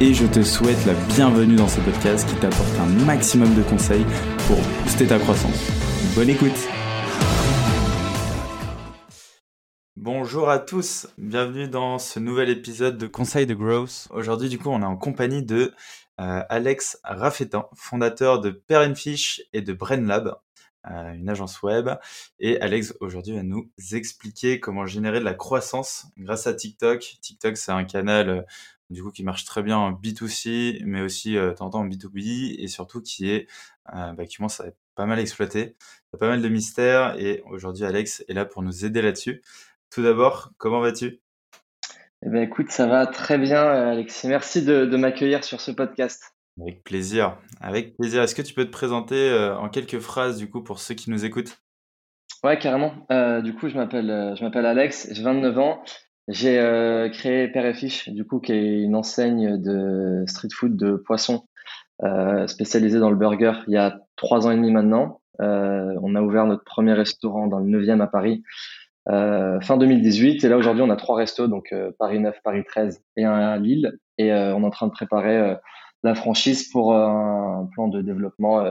[0.00, 4.04] et je te souhaite la bienvenue dans ce podcast qui t'apporte un maximum de conseils
[4.46, 5.70] pour booster ta croissance.
[6.14, 6.68] Bonne écoute
[9.96, 14.06] Bonjour à tous, bienvenue dans ce nouvel épisode de Conseil de Growth.
[14.10, 15.74] Aujourd'hui du coup on est en compagnie de
[16.20, 18.62] euh, Alex Raffetin, fondateur de
[18.94, 20.36] Fish et de BrainLab,
[20.88, 21.90] euh, une agence web.
[22.38, 27.00] Et Alex aujourd'hui va nous expliquer comment générer de la croissance grâce à TikTok.
[27.20, 28.42] TikTok c'est un canal euh,
[28.90, 33.02] du coup qui marche très bien en B2C, mais aussi euh, en B2B, et surtout
[33.02, 33.46] qui est
[33.94, 35.76] euh, bah, qui commence à être pas mal exploité.
[35.80, 39.02] Il y a pas mal de mystères, et aujourd'hui Alex est là pour nous aider
[39.02, 39.42] là-dessus.
[39.90, 41.20] Tout d'abord, comment vas-tu?
[42.24, 44.26] Eh ben, écoute, ça va très bien, euh, Alexis.
[44.26, 46.34] Merci de, de m'accueillir sur ce podcast.
[46.60, 48.22] Avec plaisir, avec plaisir.
[48.22, 51.10] Est-ce que tu peux te présenter euh, en quelques phrases du coup pour ceux qui
[51.10, 51.62] nous écoutent?
[52.42, 53.06] Ouais, carrément.
[53.12, 55.84] Euh, du coup, je m'appelle, je m'appelle Alex, j'ai 29 ans.
[56.28, 60.76] J'ai euh, créé Père et Fiche, du coup, qui est une enseigne de street food
[60.76, 61.46] de poisson
[62.02, 65.22] euh, spécialisée dans le burger il y a trois ans et demi maintenant.
[65.40, 68.42] Euh, on a ouvert notre premier restaurant dans le 9e à Paris
[69.06, 70.44] fin 2018.
[70.44, 73.56] Et là, aujourd'hui, on a trois restos, donc Paris 9, Paris 13 et un à
[73.56, 73.98] Lille.
[74.18, 75.56] Et on est en train de préparer
[76.02, 78.70] la franchise pour un plan de développement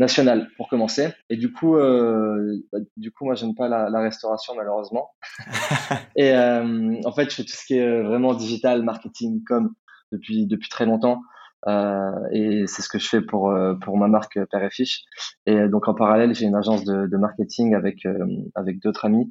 [0.00, 1.12] national pour commencer.
[1.28, 5.10] Et du coup, euh, bah, du coup, moi, j'aime pas la, la, restauration malheureusement.
[6.16, 9.72] et euh, en fait, je fais tout ce qui est euh, vraiment digital, marketing, com
[10.10, 11.20] depuis depuis très longtemps.
[11.68, 15.02] Euh, et c'est ce que je fais pour pour ma marque Père et Fiche.
[15.44, 18.08] Et donc en parallèle, j'ai une agence de, de marketing avec
[18.54, 19.30] avec d'autres amis.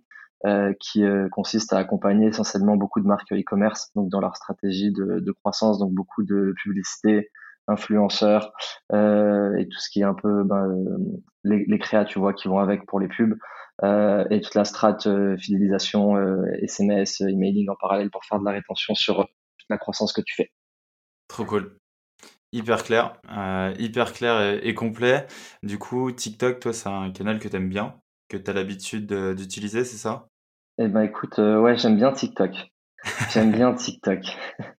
[0.80, 5.32] qui consiste à accompagner essentiellement beaucoup de marques e-commerce donc dans leur stratégie de, de
[5.34, 7.30] croissance donc beaucoup de publicité
[7.70, 8.52] influenceurs
[8.94, 10.68] euh, et tout ce qui est un peu ben,
[11.44, 13.38] les, les créas, tu vois, qui vont avec pour les pubs.
[13.84, 16.18] Euh, et toute la strate euh, fidélisation,
[16.62, 19.28] SMS, emailing en parallèle pour faire de la rétention sur
[19.70, 20.52] la croissance que tu fais.
[21.28, 21.78] Trop cool.
[22.52, 23.14] Hyper clair,
[23.78, 25.28] hyper clair et, complet.
[25.62, 27.94] Du coup, TikTok, toi, c'est un canal que tu aimes bien,
[28.28, 30.28] que tu as l'habitude d'utiliser, c'est ça?
[30.80, 32.52] Eh ben écoute, ouais, j'aime bien TikTok.
[33.32, 34.22] J'aime bien TikTok.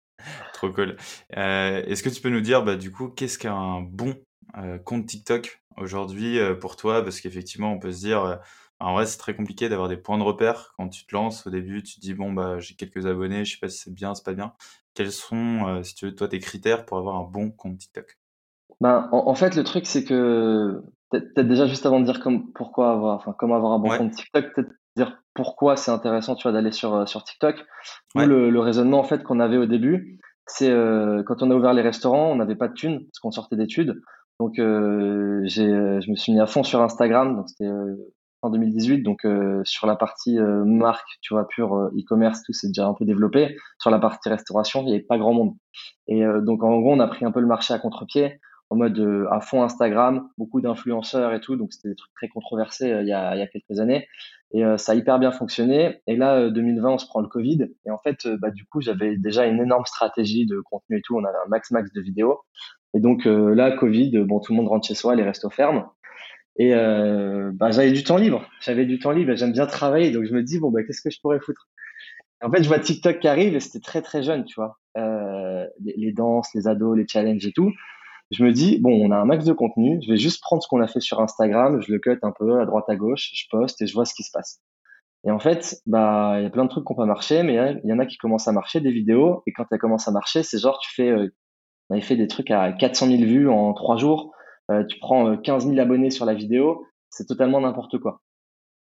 [0.61, 0.97] Trop cool.
[1.39, 4.15] Euh, est-ce que tu peux nous dire, bah, du coup, qu'est-ce qu'un bon
[4.59, 7.03] euh, compte TikTok aujourd'hui euh, pour toi?
[7.03, 8.39] Parce qu'effectivement, on peut se dire,
[8.79, 11.51] en vrai, c'est très compliqué d'avoir des points de repère quand tu te lances au
[11.51, 11.83] début.
[11.83, 14.23] Tu te dis, bon, bah, j'ai quelques abonnés, je sais pas si c'est bien, c'est
[14.23, 14.53] pas bien.
[14.93, 18.19] Quels sont, si tu veux, toi, tes critères pour avoir un bon compte TikTok?
[18.83, 22.93] Ben, en, fait, le truc, c'est que peut-être déjà juste avant de dire comme, pourquoi
[22.93, 26.53] avoir, enfin, comment avoir un bon compte TikTok, peut-être dire pourquoi c'est intéressant, tu vois,
[26.53, 27.65] d'aller sur, sur TikTok.
[28.15, 30.21] Ou le, le, raisonnement, en fait, qu'on avait au début,
[30.55, 33.31] c'est euh, quand on a ouvert les restaurants, on n'avait pas de thunes parce qu'on
[33.31, 34.01] sortait d'études.
[34.39, 37.37] Donc euh, j'ai, euh, je me suis mis à fond sur Instagram.
[37.37, 37.71] Donc c'était
[38.43, 39.03] en 2018.
[39.03, 39.27] Donc
[39.65, 43.57] sur la partie marque, tu vois, pure e-commerce, tout c'est déjà un peu développé.
[43.79, 45.55] Sur la partie restauration, il n'y avait pas grand monde.
[46.09, 49.27] Et donc en gros, on a pris un peu le marché à contre-pied en mode
[49.31, 51.57] à fond Instagram, beaucoup d'influenceurs et tout.
[51.57, 54.07] Donc c'était des trucs très controversés il y, a, il y a quelques années.
[54.53, 56.01] Et euh, ça a hyper bien fonctionné.
[56.07, 57.69] Et là, 2020, euh, on se prend le Covid.
[57.87, 61.03] Et en fait, euh, bah, du coup, j'avais déjà une énorme stratégie de contenu et
[61.03, 61.17] tout.
[61.17, 62.41] On avait un max max de vidéos.
[62.93, 65.93] Et donc là, Covid, bon, tout le monde rentre chez soi, les restos ferment.
[66.57, 68.45] Et bah, j'avais du temps libre.
[68.61, 69.37] J'avais du temps libre.
[69.37, 70.11] J'aime bien travailler.
[70.11, 71.69] Donc je me dis, bon, bah, qu'est-ce que je pourrais foutre?
[72.43, 74.81] En fait, je vois TikTok qui arrive et c'était très très jeune, tu vois.
[74.97, 77.71] Les, les danses, les ados, les challenges et tout
[78.31, 80.69] je me dis, bon, on a un max de contenu, je vais juste prendre ce
[80.69, 83.45] qu'on a fait sur Instagram, je le cut un peu à droite à gauche, je
[83.51, 84.61] poste et je vois ce qui se passe.
[85.27, 87.55] Et en fait, bah, il y a plein de trucs qui n'ont pas marché, mais
[87.85, 90.13] il y en a qui commencent à marcher, des vidéos, et quand elles commencent à
[90.13, 91.29] marcher, c'est genre, tu fais, euh,
[91.89, 94.33] on avait fait des trucs à 400 000 vues en trois jours,
[94.71, 98.23] euh, tu prends 15 euh, 000 abonnés sur la vidéo, c'est totalement n'importe quoi.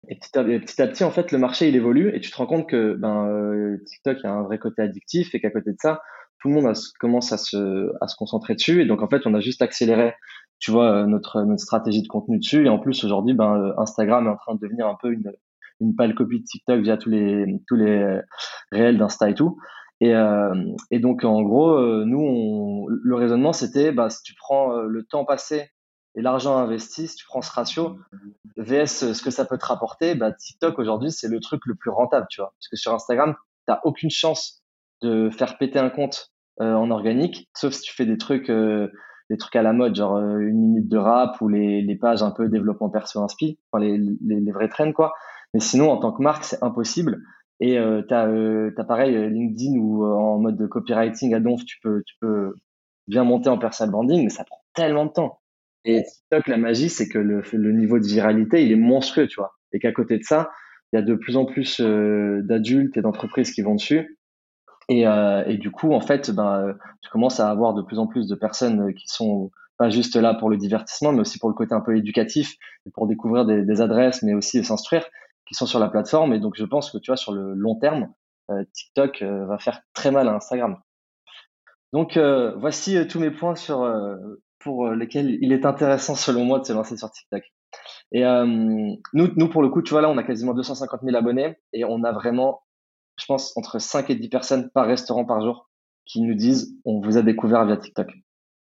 [0.08, 0.38] Et petit
[0.82, 3.28] à, petit en fait, le marché, il évolue, et tu te rends compte que ben,
[3.28, 6.02] euh, TikTok a un vrai côté addictif, et qu'à côté de ça,
[6.42, 8.82] tout le monde commence à se, à se concentrer dessus.
[8.82, 10.14] Et donc, en fait, on a juste accéléré,
[10.60, 12.66] tu vois, euh, notre, notre stratégie de contenu dessus.
[12.66, 15.32] Et en plus, aujourd'hui, ben, euh, Instagram est en train de devenir un peu une,
[15.80, 18.20] une pâle copie de TikTok via tous les, tous les
[18.72, 19.58] réels d'Insta et tout.
[20.00, 20.54] Et, euh,
[20.90, 25.70] et donc, en gros, nous, le raisonnement, c'était, bah, si tu prends le temps passé
[26.16, 28.00] et l'argent investi, si tu prends ce ratio,
[28.58, 31.92] VS, ce que ça peut te rapporter, bah, TikTok aujourd'hui, c'est le truc le plus
[31.92, 32.54] rentable, tu vois.
[32.58, 33.36] Parce que sur Instagram,
[33.68, 34.61] tu n'as aucune chance
[35.02, 39.56] de faire péter un compte en organique, sauf si tu fais des trucs, des trucs
[39.56, 42.90] à la mode, genre une minute de rap ou les, les pages un peu développement
[42.90, 45.14] perso inspi, enfin les, les, les vrais trends quoi.
[45.54, 47.24] Mais sinon, en tant que marque, c'est impossible.
[47.60, 51.78] Et euh, tu as, euh, pareil LinkedIn ou en mode de copywriting à donf, tu
[51.82, 52.56] peux, tu peux
[53.08, 55.40] bien monter en personal branding, mais ça prend tellement de temps.
[55.86, 59.40] Et TikTok, la magie, c'est que le, le, niveau de viralité, il est monstrueux, tu
[59.40, 59.54] vois.
[59.74, 60.52] Et qu'à côté de ça,
[60.92, 64.20] il y a de plus en plus euh, d'adultes et d'entreprises qui vont dessus.
[64.90, 68.08] Et, euh, et, du coup, en fait, ben, tu commences à avoir de plus en
[68.08, 71.56] plus de personnes qui sont pas juste là pour le divertissement, mais aussi pour le
[71.56, 72.56] côté un peu éducatif,
[72.94, 75.06] pour découvrir des, adresses, mais aussi s'instruire,
[75.48, 76.34] qui sont sur la plateforme.
[76.34, 78.10] Et donc, je pense que tu vois, sur le long terme,
[78.50, 80.78] euh, TikTok va faire très mal à Instagram.
[81.94, 82.18] Donc,
[82.58, 83.86] voici tous mes points sur
[84.64, 87.44] pour euh, lesquels il est intéressant selon moi de se lancer sur TikTok.
[88.12, 91.16] Et euh, nous, nous, pour le coup, tu vois, là, on a quasiment 250 000
[91.16, 92.62] abonnés et on a vraiment,
[93.22, 95.70] je pense, entre 5 et 10 personnes par restaurant par jour
[96.06, 98.10] qui nous disent on vous a découvert via TikTok.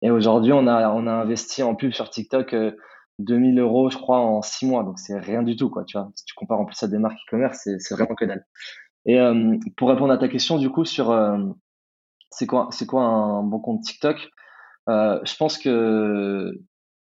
[0.01, 2.55] Et aujourd'hui, on a, on a investi en pub sur TikTok
[3.19, 4.83] 2000 euh, euros, je crois, en 6 mois.
[4.83, 5.83] Donc, c'est rien du tout, quoi.
[5.83, 8.45] Tu vois, si tu compares en plus à des marques e-commerce, c'est vraiment que dalle.
[9.05, 9.19] Et
[9.77, 11.11] pour répondre à ta question, du coup, sur
[12.29, 14.29] c'est quoi, quoi un bon compte TikTok
[14.89, 16.51] euh, je pense que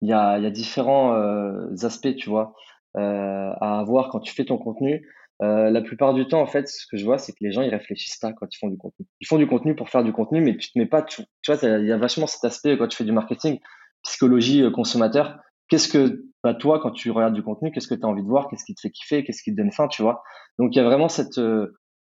[0.01, 2.55] il y a, y a différents euh, aspects, tu vois,
[2.97, 5.09] euh, à avoir quand tu fais ton contenu.
[5.41, 7.71] La plupart du temps, en fait, ce que je vois, c'est que les gens, ils
[7.71, 9.07] réfléchissent pas quand ils font du contenu.
[9.21, 11.57] Ils font du contenu pour faire du contenu, mais tu te mets pas, tu, vois,
[11.63, 13.59] il y a vachement cet aspect quand tu fais du marketing,
[14.03, 15.39] psychologie consommateur.
[15.69, 18.29] Qu'est-ce que, bah, toi, quand tu regardes du contenu, qu'est-ce que tu as envie de
[18.29, 20.23] voir, qu'est-ce qui te fait kiffer, qu'est-ce qui te donne faim, tu vois?
[20.59, 21.39] Donc, il y a vraiment cette,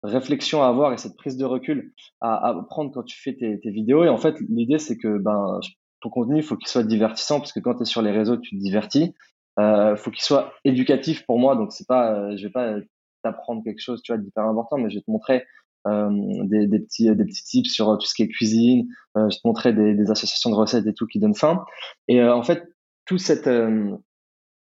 [0.05, 4.05] réflexion à avoir et cette prise de recul à, prendre quand tu fais tes, vidéos.
[4.05, 5.59] Et en fait, l'idée, c'est que ben,
[6.01, 8.37] ton contenu, il faut qu'il soit divertissant parce que quand tu es sur les réseaux,
[8.37, 9.15] tu te divertis.
[9.59, 11.57] Euh, faut qu'il soit éducatif pour moi.
[11.57, 12.77] Donc, c'est pas, euh, je vais pas
[13.25, 15.45] t'apprendre quelque chose, tu vois, d'hyper important, mais je vais te montrer
[15.87, 16.09] euh,
[16.45, 18.87] des, petits, des petits tips sur tout ce qui est cuisine.
[19.17, 21.65] Euh, je vais te montrer des, associations de recettes et tout qui donnent faim.
[22.09, 22.63] Et euh, en fait,
[23.07, 23.51] tout, cette,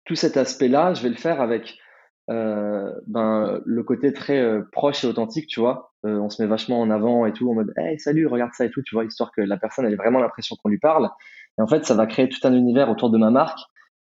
[0.05, 1.79] tout cet aspect-là, je vais le faire avec
[2.31, 5.93] euh, ben le côté très euh, proche et authentique, tu vois.
[6.05, 8.67] Euh, on se met vachement en avant et tout, en mode hey salut, regarde ça
[8.67, 11.09] et tout, tu vois, histoire que la personne ait vraiment l'impression qu'on lui parle.
[11.59, 13.59] Et en fait, ça va créer tout un univers autour de ma marque.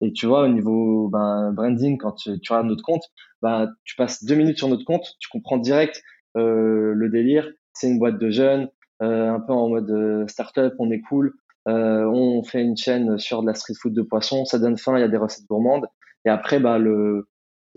[0.03, 3.05] Et tu vois, au niveau ben, branding, quand tu, tu regardes notre compte,
[3.41, 6.03] ben, tu passes deux minutes sur notre compte, tu comprends direct
[6.35, 7.49] le délire.
[7.73, 8.69] C'est une boîte de jeunes,
[9.01, 11.35] un peu en mode startup, on est cool.
[11.67, 15.01] on fait une chaîne sur de la street food de poisson, ça donne faim, il
[15.01, 15.87] y a des recettes gourmandes.
[16.25, 17.29] Et après, bah, le,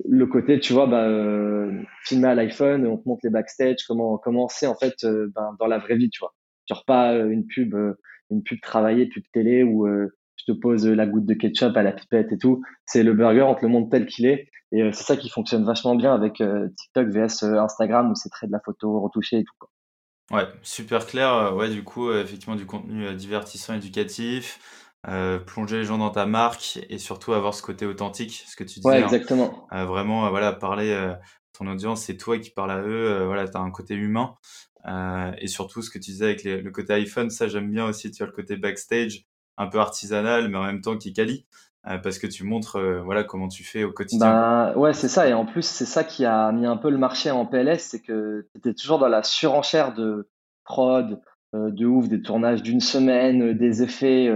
[0.03, 4.17] le côté, tu vois, bah, euh, filmer à l'iPhone, on te montre les backstage, comment
[4.17, 6.33] comment c'est en fait euh, dans la vraie vie, tu vois.
[6.67, 7.93] Genre pas euh, une pub, euh,
[8.29, 9.87] une pub travaillée, pub télé où
[10.47, 12.61] je te pose la goutte de ketchup à la pipette et tout.
[12.85, 14.49] C'est le burger, on te le montre tel qu'il est.
[14.71, 18.51] Et c'est ça qui fonctionne vachement bien avec TikTok vs Instagram où c'est très de
[18.51, 19.53] la photo retouchée et tout.
[19.59, 19.69] Quoi.
[20.31, 21.55] Ouais, super clair.
[21.55, 24.59] Ouais, du coup, effectivement, du contenu divertissant, éducatif.
[25.07, 28.63] Euh, plonger les gens dans ta marque et surtout avoir ce côté authentique, ce que
[28.63, 28.89] tu disais.
[28.89, 29.03] Ouais, hein.
[29.03, 29.67] exactement.
[29.71, 31.13] Euh, vraiment, euh, voilà, parler euh,
[31.53, 33.23] ton audience, c'est toi qui parles à eux.
[33.25, 34.33] voilà, tu as un côté humain.
[35.37, 38.09] et surtout, ce que tu disais avec le côté iPhone, ça j'aime bien aussi.
[38.09, 39.25] Tu as le côté backstage,
[39.57, 41.45] un peu artisanal, mais en même temps qui quali.
[41.83, 44.27] parce que tu montres voilà comment tu fais au quotidien.
[44.27, 45.27] Bah, ouais, c'est ça.
[45.27, 48.01] Et en plus, c'est ça qui a mis un peu le marché en PLS, c'est
[48.01, 50.29] que tu étais toujours dans la surenchère de
[50.63, 51.21] prod,
[51.53, 54.29] de ouf, des tournages d'une semaine, des effets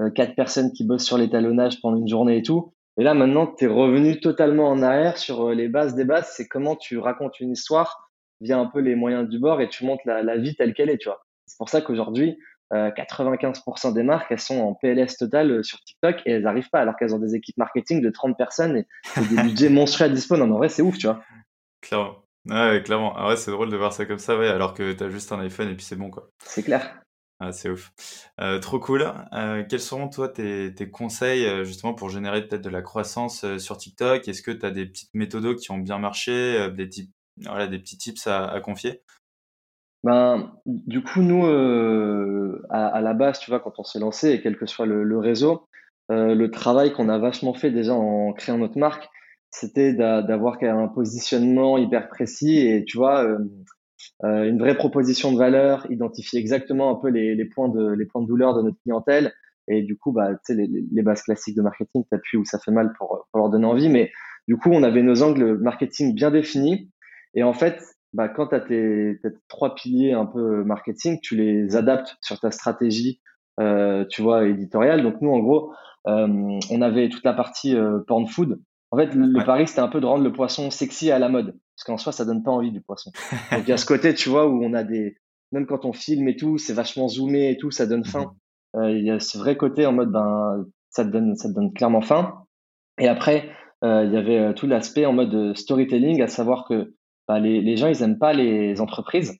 [0.00, 2.74] euh, quatre personnes qui bossent sur l'étalonnage pendant une journée et tout.
[2.96, 6.32] Et là, maintenant, tu es revenu totalement en arrière sur euh, les bases des bases.
[6.34, 9.84] C'est comment tu racontes une histoire via un peu les moyens du bord et tu
[9.84, 11.24] montres la, la vie telle qu'elle est, tu vois.
[11.46, 12.38] C'est pour ça qu'aujourd'hui,
[12.74, 16.70] euh, 95% des marques, elles sont en PLS total euh, sur TikTok et elles n'arrivent
[16.70, 18.86] pas alors qu'elles ont des équipes marketing de 30 personnes et,
[19.30, 20.36] des budgets monstrueux à dispo.
[20.36, 21.22] Non, en vrai, c'est ouf, tu vois.
[21.80, 22.16] Clairement.
[22.48, 23.14] Ouais, clairement.
[23.16, 25.32] Ah ouais, c'est drôle de voir ça comme ça, ouais, alors que tu as juste
[25.32, 26.28] un iPhone et puis c'est bon, quoi.
[26.44, 27.00] C'est clair.
[27.40, 27.92] Ah, c'est ouf.
[28.40, 29.12] Euh, trop cool.
[29.32, 33.44] Euh, quels seront, toi, tes, tes conseils euh, justement pour générer peut-être de la croissance
[33.58, 34.26] sur TikTok?
[34.28, 37.10] Est-ce que tu as des petites méthodos qui ont bien marché, des, types,
[37.42, 39.02] voilà, des petits tips à, à confier?
[40.04, 41.44] Ben, du coup, nous,
[42.70, 45.02] à, à, la base, tu vois, quand on s'est lancé, et quel que soit le,
[45.02, 45.66] le réseau,
[46.10, 49.08] le travail qu'on a vachement fait déjà en créant notre marque,
[49.50, 53.24] c'était d'avoir un positionnement hyper précis et, tu vois,
[54.24, 58.04] euh, une vraie proposition de valeur, identifier exactement un peu les, les, points de les
[58.04, 59.32] points de douleur de notre clientèle.
[59.68, 62.70] Et du coup, bah, tu les, les, bases classiques de marketing, t'appuies où ça fait
[62.70, 63.88] mal pour, pour leur donner envie.
[63.88, 64.10] Mais
[64.46, 66.90] du coup, on avait nos angles marketing bien définis.
[67.34, 67.80] Et en fait,
[68.14, 72.38] bah, quand tu as tes, tes, trois piliers un peu marketing, tu les adaptes sur
[72.38, 73.20] ta stratégie,
[73.60, 75.02] euh, tu vois, éditoriale.
[75.02, 75.72] Donc nous, en gros,
[76.06, 78.60] euh, on avait toute la partie euh, porn food.
[78.92, 81.58] En fait, le, pari, c'était un peu de rendre le poisson sexy à la mode.
[81.76, 83.10] Parce qu'en soi, ça donne pas envie du poisson.
[83.50, 85.16] Donc, il y a ce côté, tu vois, où on a des,
[85.50, 88.32] même quand on filme et tout, c'est vachement zoomé et tout, ça donne faim.
[88.74, 88.90] Mhm.
[88.90, 91.72] Il y a ce vrai côté en mode, ben, ça te donne, ça te donne
[91.72, 92.44] clairement faim.
[92.98, 93.50] Et après,
[93.82, 96.94] il y avait tout l'aspect en mode storytelling, à savoir que
[97.28, 99.38] bah, les, gens, ils aiment pas les entreprises.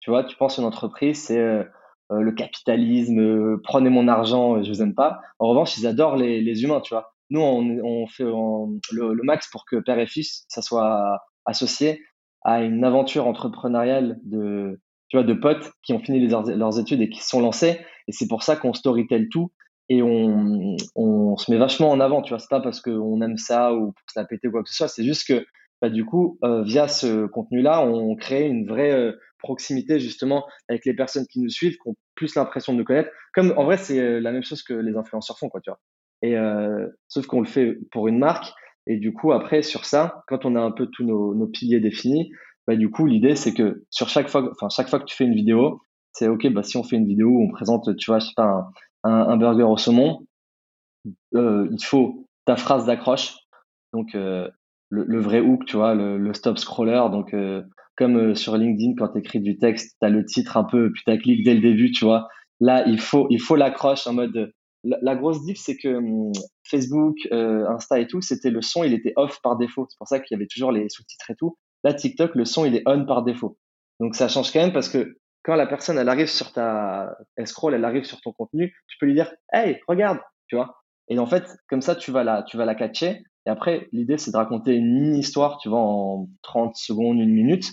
[0.00, 1.64] Tu vois, tu penses une entreprise, c'est euh,
[2.10, 5.20] le capitalisme, euh, prenez mon argent, je vous aime pas.
[5.38, 7.12] En revanche, ils adorent les, humains, tu vois.
[7.30, 12.04] Nous, on, fait le, max pour que père et fils, ça soit associé
[12.42, 17.08] à une aventure entrepreneuriale de, tu vois, de potes qui ont fini leurs études et
[17.08, 17.80] qui se sont lancés.
[18.06, 19.50] Et c'est pour ça qu'on storytell tout
[19.88, 22.38] et on, on se met vachement en avant, tu vois.
[22.38, 24.76] C'est pas parce qu'on aime ça ou pour se la péter ou quoi que ce
[24.76, 24.88] soit.
[24.88, 25.44] C'est juste que,
[25.82, 30.94] bah, du coup, euh, via ce contenu-là, on crée une vraie proximité justement avec les
[30.94, 33.10] personnes qui nous suivent, qui ont plus l'impression de nous connaître.
[33.34, 35.78] Comme en vrai, c'est euh, la même chose que les influenceurs font, quoi, tu vois.
[36.22, 38.52] Et euh, sauf qu'on le fait pour une marque.
[38.86, 41.80] Et du coup, après, sur ça, quand on a un peu tous nos, nos piliers
[41.80, 42.30] définis,
[42.66, 45.24] bah, du coup, l'idée, c'est que sur chaque fois, enfin, chaque fois que tu fais
[45.24, 48.18] une vidéo, c'est OK, bah, si on fait une vidéo où on présente, tu vois,
[48.18, 48.68] je sais pas,
[49.04, 50.26] un, un, burger au saumon,
[51.34, 53.36] euh, il faut ta phrase d'accroche.
[53.92, 54.48] Donc, euh,
[54.90, 57.08] le, le, vrai hook, tu vois, le, le stop scroller.
[57.10, 57.62] Donc, euh,
[57.96, 60.92] comme euh, sur LinkedIn, quand tu écris du texte, tu as le titre un peu
[60.92, 62.28] putaclic dès le début, tu vois.
[62.60, 64.52] Là, il faut il faut l'accroche en mode.
[64.84, 66.30] La, grosse diff, c'est que hum,
[66.64, 69.86] Facebook, euh, Insta et tout, c'était le son, il était off par défaut.
[69.88, 71.56] C'est pour ça qu'il y avait toujours les sous-titres et tout.
[71.82, 73.58] Là, TikTok, le son, il est on par défaut.
[73.98, 77.46] Donc ça change quand même parce que quand la personne, elle arrive sur ta, elle
[77.46, 80.76] scroll, elle arrive sur ton contenu, tu peux lui dire, hey, regarde, tu vois.
[81.08, 83.22] Et en fait, comme ça, tu vas la, tu vas la catcher.
[83.46, 87.72] Et après, l'idée, c'est de raconter une mini-histoire, tu vois, en 30 secondes, une minute.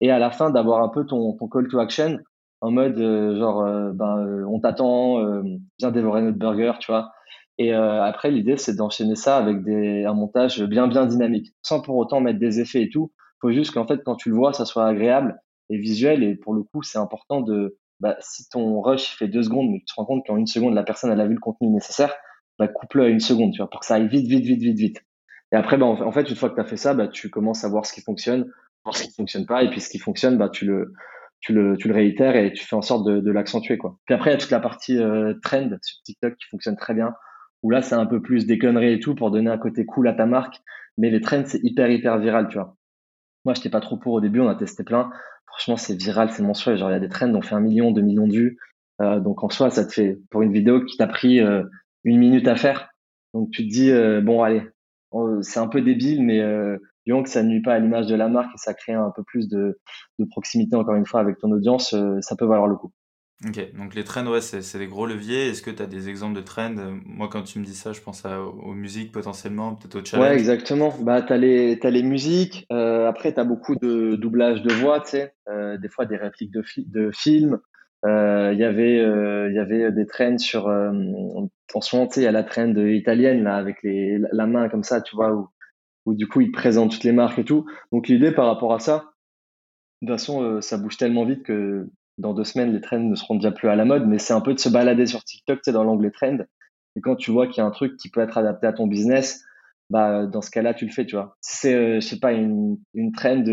[0.00, 2.18] Et à la fin, d'avoir un peu ton, ton call to action
[2.62, 5.20] en mode, euh, genre, euh, ben, euh, on t'attend,
[5.78, 7.12] viens dévorer notre burger, tu vois.
[7.58, 11.96] Et après, l'idée, c'est d'enchaîner ça avec des, un montage bien, bien dynamique, sans pour
[11.96, 13.12] autant mettre des effets et tout.
[13.40, 15.38] faut juste qu'en fait, quand tu le vois, ça soit agréable
[15.68, 16.24] et visuel.
[16.24, 19.78] Et pour le coup, c'est important de, bah, si ton rush fait deux secondes, mais
[19.80, 22.14] tu te rends compte qu'en une seconde, la personne, elle a vu le contenu nécessaire,
[22.58, 24.78] bah, coupe-le à une seconde, tu vois, pour que ça aille vite, vite, vite, vite,
[24.78, 25.02] vite.
[25.52, 27.64] Et après, bah, en fait, une fois que tu as fait ça, bah, tu commences
[27.64, 28.50] à voir ce qui fonctionne,
[28.84, 30.92] voir ce qui fonctionne pas, et puis ce qui fonctionne, bah, tu le,
[31.40, 33.98] tu le, tu le réitères et tu fais en sorte de, de l'accentuer, quoi.
[34.06, 36.94] Puis après, il y a toute la partie euh, trend sur TikTok qui fonctionne très
[36.94, 37.14] bien,
[37.62, 40.08] où là, c'est un peu plus des conneries et tout pour donner un côté cool
[40.08, 40.60] à ta marque.
[40.98, 42.76] Mais les trends, c'est hyper, hyper viral, tu vois.
[43.44, 45.10] Moi, j'étais pas trop pour au début, on a testé plein.
[45.46, 46.76] Franchement, c'est viral, c'est mensuel.
[46.76, 48.58] Genre, il y a des trends, on fait un million, deux millions de vues.
[49.00, 51.64] Euh, donc, en soi, ça te fait, pour une vidéo qui t'a pris euh,
[52.04, 52.90] une minute à faire.
[53.34, 54.62] Donc, tu te dis, euh, bon, allez,
[55.42, 58.28] c'est un peu débile, mais euh, que ça ne nuit pas à l'image de la
[58.28, 59.78] marque et ça crée un peu plus de,
[60.18, 62.92] de proximité, encore une fois, avec ton audience, euh, ça peut valoir le coup.
[63.44, 65.48] Ok, donc les trends, ouais, c'est des gros leviers.
[65.48, 66.76] Est-ce que tu as des exemples de trends?
[67.04, 70.28] Moi, quand tu me dis ça, je pense à, aux musiques potentiellement, peut-être aux challenges.
[70.28, 70.94] Ouais, exactement.
[71.00, 72.66] Bah, tu as, as, les musiques.
[72.70, 75.34] Euh, après, tu as beaucoup de doublage de voix, tu sais.
[75.48, 77.58] Euh, des fois, des répliques de, de films.
[78.04, 80.90] Euh, il y avait euh, il y avait des trends sur euh,
[81.72, 85.00] en ce moment il y a la trend italienne là avec la main comme ça
[85.00, 85.48] tu vois
[86.04, 87.64] où, du coup ils présentent toutes les marques et tout.
[87.92, 89.12] Donc l'idée par rapport à ça
[90.00, 93.36] de toute façon ça bouge tellement vite que dans deux semaines les trends ne seront
[93.36, 95.62] déjà plus à la mode mais c'est un peu de se balader sur TikTok tu
[95.66, 96.38] sais dans l'onglet trend
[96.96, 98.88] et quand tu vois qu'il y a un truc qui peut être adapté à ton
[98.88, 99.44] business
[99.90, 101.36] bah dans ce cas-là tu le fais tu vois.
[101.40, 103.44] Si c'est je sais pas une une trend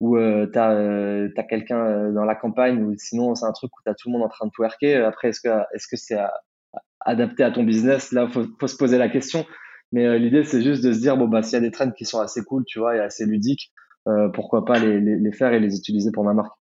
[0.00, 3.82] où euh, tu euh, quelqu'un euh, dans la campagne ou sinon c'est un truc où
[3.84, 4.96] tu as tout le monde en train de twerker.
[4.96, 6.18] Après, est-ce que est-ce que c'est
[7.00, 8.12] adapté à ton business?
[8.12, 9.46] Là, faut, faut se poser la question.
[9.92, 11.90] Mais euh, l'idée, c'est juste de se dire, bon, bah, s'il y a des trends
[11.90, 13.72] qui sont assez cool, tu vois, et assez ludiques,
[14.34, 16.52] pourquoi pas les, les, les, faire et les utiliser pour ma marque.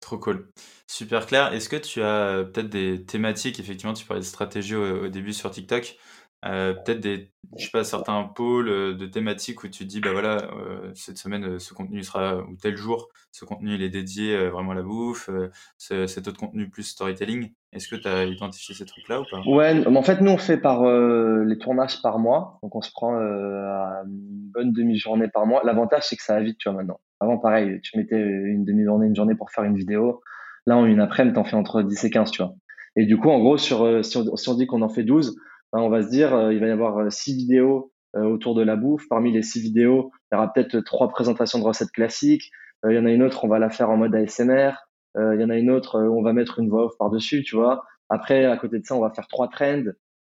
[0.00, 0.48] Trop cool.
[0.86, 1.52] Super clair.
[1.52, 3.58] Est-ce que tu as peut-être des thématiques?
[3.58, 5.96] Effectivement, tu parlais de stratégie au début sur TikTok.
[6.44, 10.12] Euh, peut-être des, je sais pas, certains pôles euh, de thématiques où tu dis, bah
[10.12, 14.48] voilà, euh, cette semaine, ce contenu sera, ou tel jour, ce contenu il est dédié
[14.48, 15.30] vraiment à la bouffe,
[15.78, 17.52] cet autre contenu plus storytelling.
[17.72, 19.40] Est-ce que tu as identifié ces trucs-là ou pas?
[19.46, 23.14] Ouais, en fait, nous on fait par les tournages par mois, donc on se prend
[23.14, 25.62] une bonne demi-journée par mois.
[25.64, 27.00] L'avantage c'est que ça va vite, tu vois, maintenant.
[27.20, 30.22] Avant, pareil, tu mettais une demi-journée, une journée pour faire une vidéo.
[30.66, 32.54] Là, en une après-midi, t'en fais entre 10 et 15, tu vois.
[32.96, 35.36] Et du coup, en gros, sur, si on dit qu'on en fait 12,
[35.80, 38.62] on va se dire, euh, il va y avoir euh, six vidéos euh, autour de
[38.62, 39.06] la bouffe.
[39.08, 42.50] Parmi les six vidéos, il y aura peut-être trois présentations de recettes classiques.
[42.88, 44.72] Il y en a une autre, on va la faire en mode ASMR.
[45.18, 47.84] Il y en a une autre, on va mettre une voix off par-dessus, tu vois.
[48.10, 49.82] Après, à côté de ça, on va faire trois trends.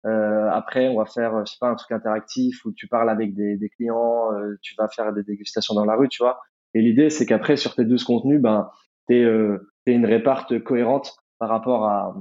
[0.06, 3.34] Euh, après, on va faire, je sais pas, un truc interactif où tu parles avec
[3.34, 4.30] des, clients,
[4.62, 6.38] tu vas faire des dégustations dans la rue, tu vois.
[6.72, 8.70] Et l'idée, c'est qu'après, sur tes 12 contenus, ben,
[9.08, 12.14] tu es, une réparte cohérente par rapport à,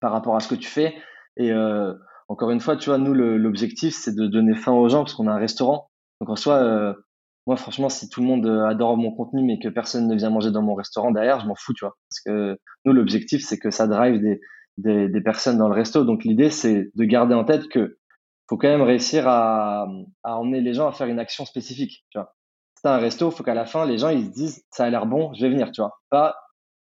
[0.00, 0.94] par rapport à ce que tu fais.
[1.36, 1.94] Et euh,
[2.34, 5.28] encore une fois, tu vois, nous, l'objectif, c'est de donner faim aux gens parce qu'on
[5.28, 5.88] a un restaurant.
[6.20, 6.92] Donc, en soi, euh,
[7.46, 10.50] moi, franchement, si tout le monde adore mon contenu, mais que personne ne vient manger
[10.50, 11.96] dans mon restaurant derrière, je m'en fous, tu vois.
[12.10, 14.20] Parce que nous, l'objectif, c'est que ça drive
[14.78, 16.02] des, personnes dans le resto.
[16.02, 17.98] Donc, l'idée, c'est de garder en tête que
[18.48, 19.86] faut quand même réussir à,
[20.24, 22.34] à emmener les gens à faire une action spécifique, tu vois.
[22.74, 25.06] C'est un resto, faut qu'à la fin, les gens, ils se disent, ça a l'air
[25.06, 25.92] bon, je vais venir, tu vois.
[26.10, 26.34] Pas,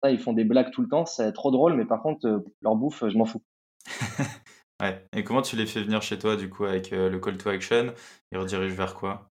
[0.04, 2.76] ils font des blagues tout le temps, c'est trop drôle, mais par contre, euh, leur
[2.76, 3.42] bouffe, je m'en fous.
[4.80, 5.04] ouais.
[5.16, 7.48] Et comment tu les fais venir chez toi, du coup, avec euh, le call to
[7.48, 7.92] action?
[8.32, 9.30] Ils redirigent vers quoi?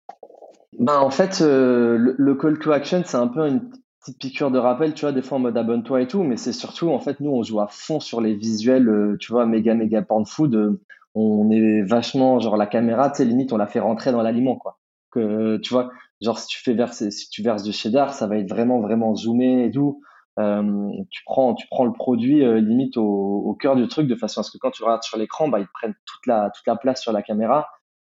[0.78, 3.70] Ben, en fait, euh, le, call to action, c'est un peu une
[4.00, 6.52] petite piqûre de rappel, tu vois, des fois en mode abonne-toi et tout, mais c'est
[6.52, 10.02] surtout, en fait, nous, on joue à fond sur les visuels, tu vois, méga, méga
[10.02, 10.78] porn food.
[11.14, 14.56] on est vachement, genre, la caméra, tu sais, limite, on la fait rentrer dans l'aliment,
[14.56, 14.78] quoi.
[15.12, 18.38] Que, tu vois, genre, si tu fais verser, si tu verses du cheddar, ça va
[18.38, 20.02] être vraiment, vraiment zoomé et tout.
[20.40, 24.16] Euh, tu prends tu prends le produit euh, limite au, au, cœur du truc de
[24.16, 26.66] façon à ce que quand tu regardes sur l'écran bah ils prennent toute la toute
[26.66, 27.68] la place sur la caméra.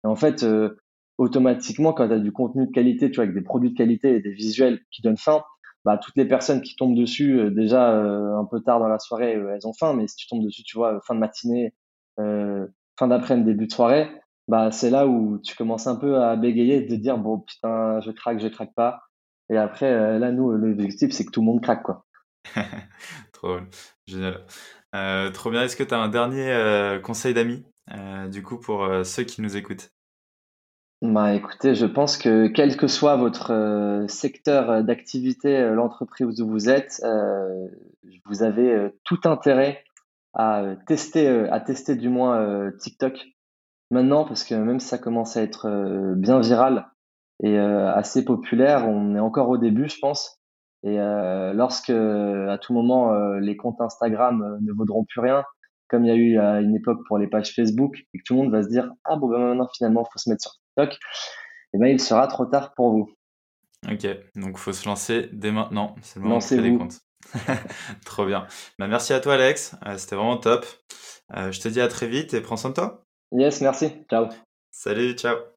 [0.04, 0.82] Et en fait euh,
[1.20, 4.16] automatiquement quand tu as du contenu de qualité tu vois avec des produits de qualité
[4.16, 5.44] et des visuels qui donnent faim
[5.86, 9.68] bah toutes les personnes qui tombent dessus déjà un peu tard dans la soirée elles
[9.68, 11.74] ont faim mais si tu tombes dessus tu vois fin de matinée
[12.18, 14.10] fin d'après-midi début de soirée
[14.48, 18.00] bah c'est là où tu commences un peu à bégayer et te dire bon putain
[18.02, 19.02] je craque je craque pas.
[19.50, 22.07] Et après là nous l'objectif c'est que tout le monde craque quoi
[24.96, 25.64] Euh, trop bien.
[25.64, 29.42] Est-ce que tu as un dernier euh, conseil d'amis, euh, du coup, pour ceux qui
[29.42, 29.92] nous écoutent?
[31.02, 37.04] Bah, écoutez, je pense que quel que soit votre secteur d'activité, l'entreprise où vous êtes,
[38.26, 39.84] vous avez tout intérêt
[40.34, 43.28] à tester, à tester du moins TikTok
[43.92, 45.70] maintenant, parce que même si ça commence à être
[46.16, 46.88] bien viral
[47.44, 50.42] et assez populaire, on est encore au début, je pense.
[50.84, 55.44] Et euh, lorsque, à tout moment, euh, les comptes Instagram euh, ne vaudront plus rien,
[55.88, 58.34] comme il y a eu à une époque pour les pages Facebook, et que tout
[58.36, 60.52] le monde va se dire ah bon ben maintenant finalement il faut se mettre sur
[60.52, 60.98] TikTok, et
[61.74, 63.10] eh ben il sera trop tard pour vous.
[63.90, 65.96] Ok, donc faut se lancer dès maintenant.
[66.02, 67.00] C'est le moment de créer des comptes.
[68.06, 68.46] trop bien.
[68.80, 70.66] Bah, merci à toi Alex, c'était vraiment top.
[71.34, 73.04] je te dis à très vite et prends soin de toi.
[73.32, 73.92] Yes, merci.
[74.10, 74.28] Ciao.
[74.72, 75.57] Salut, ciao.